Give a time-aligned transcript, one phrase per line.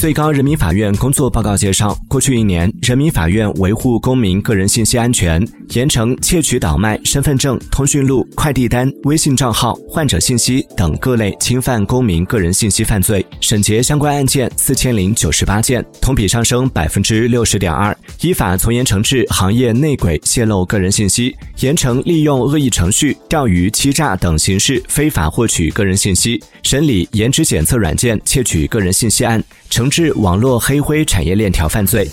[0.00, 17.94] 最高人民法院工作报告介绍，过去一年，人民法院维护公民个人信息安全，严惩窃取、倒卖身份证、通讯录、快递单、微信账号、患者信息等各类侵犯公民个人信息犯罪，审结相关案件四千零九十八件，同比上升百分之六十点二。
[18.22, 32.08] 依法从严惩治行业内鬼泄露个人信息，严惩利用恶意程序、钓鱼、欺诈等形式非法获取个人信息，审理颜值检测软件窃取个人信息案，惩致网络黑灰产业链条犯罪。